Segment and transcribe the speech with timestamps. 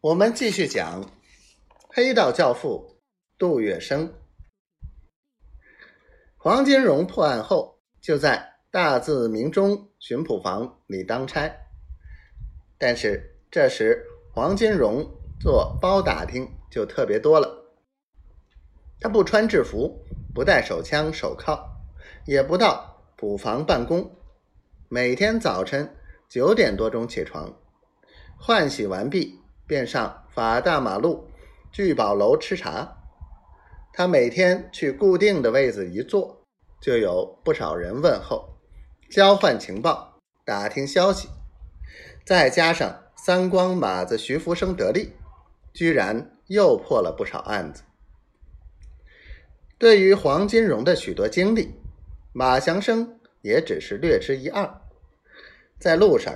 [0.00, 1.10] 我们继续讲
[1.88, 3.00] 黑道教父
[3.36, 4.08] 杜月笙。
[6.36, 11.52] 黄金荣破案后，就在大字明中巡捕房里当差。
[12.78, 15.04] 但是这时黄金荣
[15.40, 17.64] 做包打听就特别多了。
[19.00, 20.00] 他不穿制服，
[20.32, 21.58] 不带手枪手铐，
[22.24, 24.08] 也不到捕房办公。
[24.88, 25.92] 每天早晨
[26.28, 27.52] 九点多钟起床，
[28.38, 29.40] 换洗完毕。
[29.68, 31.28] 便上法大马路
[31.70, 32.96] 聚宝楼吃茶。
[33.92, 36.44] 他每天去固定的位子一坐，
[36.80, 38.56] 就有不少人问候、
[39.10, 41.28] 交换情报、打听消息。
[42.24, 45.12] 再加上三光马子徐福生得力，
[45.74, 47.82] 居然又破了不少案子。
[49.78, 51.74] 对于黄金荣的许多经历，
[52.32, 54.80] 马祥生也只是略知一二。
[55.78, 56.34] 在路上，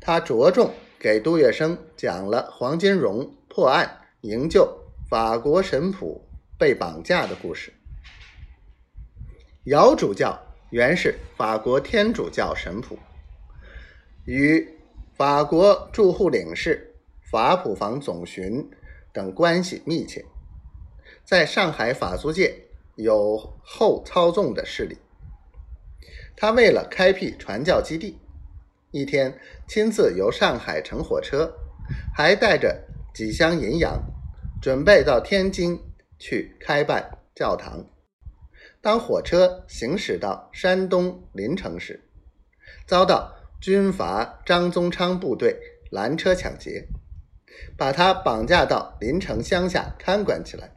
[0.00, 0.72] 他着重。
[1.00, 4.70] 给杜月笙讲了黄金荣破案营救
[5.08, 7.72] 法国神父被绑架的故事。
[9.64, 10.38] 姚主教
[10.68, 12.98] 原是法国天主教神父，
[14.26, 14.78] 与
[15.16, 16.94] 法国驻沪领事、
[17.30, 18.70] 法普房总巡
[19.10, 20.26] 等关系密切，
[21.24, 22.54] 在上海法租界
[22.96, 24.98] 有后操纵的势力。
[26.36, 28.18] 他为了开辟传教基地。
[28.92, 29.38] 一天，
[29.68, 31.54] 亲自由上海乘火车，
[32.12, 34.02] 还带着几箱银洋，
[34.60, 35.80] 准备到天津
[36.18, 37.86] 去开办教堂。
[38.80, 42.02] 当火车行驶到山东临城时，
[42.84, 45.56] 遭到军阀张宗昌部队
[45.92, 46.88] 拦车抢劫，
[47.76, 50.72] 把他绑架到临城乡下看管起来，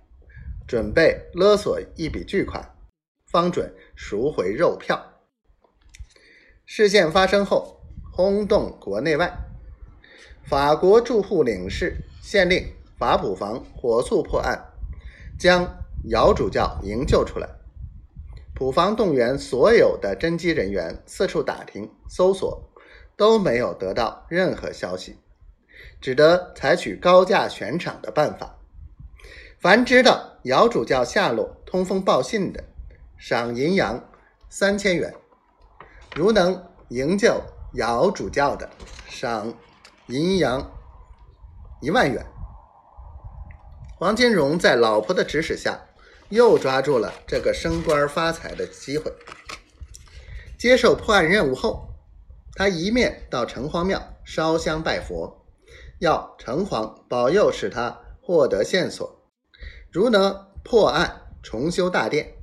[0.68, 2.76] 准备勒索一笔巨款，
[3.26, 5.24] 方准赎回肉票。
[6.64, 7.80] 事件发生后。
[8.16, 9.36] 轰动国内外，
[10.44, 14.68] 法国驻沪领事县令法普房火速破案，
[15.40, 15.68] 将
[16.04, 17.50] 姚主教营救出来。
[18.54, 22.70] 普房动员所有的侦缉人员四处打听搜索，
[23.18, 25.18] 都没有得到任何消息，
[26.00, 28.60] 只得采取高价悬赏的办法。
[29.60, 32.64] 凡知道姚主教下落、通风报信的，
[33.18, 34.08] 赏银洋
[34.50, 35.10] 三千元；
[36.16, 37.42] 如能营救，
[37.74, 38.70] 姚主教的
[39.08, 39.52] 赏
[40.08, 40.72] 银洋
[41.82, 42.24] 一万元。
[43.98, 45.82] 黄金荣在老婆的指使下，
[46.30, 49.12] 又抓住了这个升官发财的机会。
[50.60, 51.90] 接受破案任务后，
[52.54, 55.46] 他一面到城隍庙烧香拜佛，
[56.00, 59.20] 要城隍保佑，使他获得线索，
[59.92, 62.36] 如能破案重修大殿，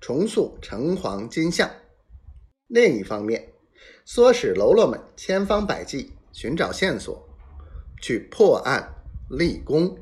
[0.00, 1.68] 重塑城隍金像。
[2.66, 3.49] 另一方面，
[4.12, 7.16] 唆使喽啰们千方百计寻找线索，
[8.02, 8.92] 去破案
[9.28, 9.96] 立功。